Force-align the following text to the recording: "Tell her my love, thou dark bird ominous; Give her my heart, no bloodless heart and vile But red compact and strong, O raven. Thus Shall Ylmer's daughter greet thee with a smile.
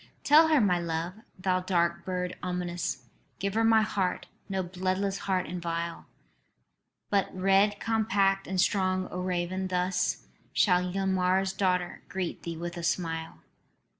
"Tell 0.23 0.47
her 0.47 0.59
my 0.59 0.79
love, 0.79 1.13
thou 1.37 1.59
dark 1.59 2.03
bird 2.05 2.35
ominous; 2.41 3.05
Give 3.37 3.53
her 3.53 3.63
my 3.63 3.83
heart, 3.83 4.25
no 4.49 4.63
bloodless 4.63 5.19
heart 5.29 5.45
and 5.45 5.61
vile 5.61 6.07
But 7.11 7.29
red 7.35 7.79
compact 7.79 8.47
and 8.47 8.59
strong, 8.59 9.07
O 9.11 9.19
raven. 9.19 9.67
Thus 9.67 10.25
Shall 10.53 10.91
Ylmer's 10.91 11.53
daughter 11.53 12.01
greet 12.09 12.41
thee 12.41 12.57
with 12.57 12.77
a 12.77 12.83
smile. 12.83 13.41